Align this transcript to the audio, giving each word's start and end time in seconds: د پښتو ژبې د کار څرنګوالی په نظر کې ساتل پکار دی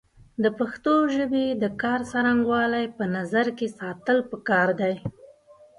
د 0.43 0.45
پښتو 0.59 0.93
ژبې 1.15 1.45
د 1.63 1.65
کار 1.81 1.99
څرنګوالی 2.11 2.85
په 2.97 3.03
نظر 3.15 3.45
کې 3.57 3.67
ساتل 3.79 4.17
پکار 4.31 4.67
دی 4.81 4.95